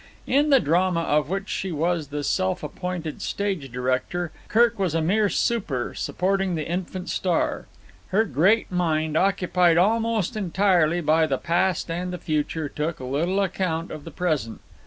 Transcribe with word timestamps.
In 0.25 0.49
the 0.49 0.59
drama 0.59 1.01
of 1.01 1.29
which 1.29 1.47
she 1.47 1.71
was 1.71 2.07
the 2.07 2.23
self 2.23 2.63
appointed 2.63 3.21
stage 3.21 3.71
director, 3.71 4.31
Kirk 4.47 4.79
was 4.79 4.95
a 4.95 4.99
mere 5.03 5.29
super 5.29 5.93
supporting 5.93 6.55
the 6.55 6.67
infant 6.67 7.07
star. 7.07 7.67
Her 8.07 8.23
great 8.25 8.71
mind, 8.71 9.15
occupied 9.15 9.77
almost 9.77 10.35
entirely 10.35 11.01
by 11.01 11.27
the 11.27 11.37
past 11.37 11.91
and 11.91 12.11
the 12.11 12.17
future, 12.17 12.67
took 12.67 12.99
little 12.99 13.39
account 13.43 13.91
of 13.91 14.03
the 14.03 14.09
present. 14.09 14.61